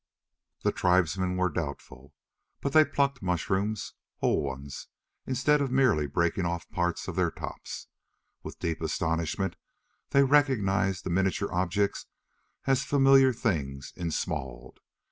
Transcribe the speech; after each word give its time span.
The 0.63 0.71
tribesmen 0.71 1.37
were 1.37 1.51
doubtful. 1.51 2.15
But 2.59 2.73
they 2.73 2.83
plucked 2.83 3.21
mushrooms 3.21 3.93
whole 4.15 4.41
ones! 4.41 4.87
instead 5.27 5.61
of 5.61 5.69
merely 5.71 6.07
breaking 6.07 6.43
off 6.43 6.67
parts 6.71 7.07
of 7.07 7.15
their 7.15 7.29
tops. 7.29 7.85
With 8.41 8.57
deep 8.57 8.81
astonishment 8.81 9.57
they 10.09 10.23
recognized 10.23 11.03
the 11.03 11.11
miniature 11.11 11.53
objects 11.53 12.07
as 12.65 12.83
familiar 12.83 13.31
things 13.31 13.93
ensmalled. 13.95 14.79